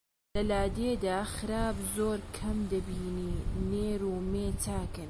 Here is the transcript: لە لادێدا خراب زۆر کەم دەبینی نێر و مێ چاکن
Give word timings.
لە 0.35 0.41
لادێدا 0.51 1.19
خراب 1.35 1.77
زۆر 1.95 2.19
کەم 2.37 2.57
دەبینی 2.71 3.33
نێر 3.69 4.01
و 4.11 4.15
مێ 4.31 4.47
چاکن 4.63 4.99